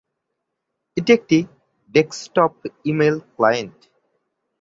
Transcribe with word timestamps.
এটি 0.97 1.11
একটি 1.13 1.37
desktop 1.95 2.53
email 2.85 3.15
client. 3.35 3.77